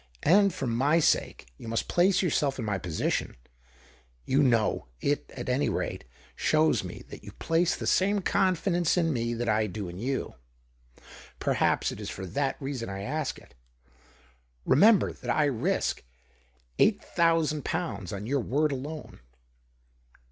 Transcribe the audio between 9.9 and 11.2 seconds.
OF CLAUDIUS. Ill in you.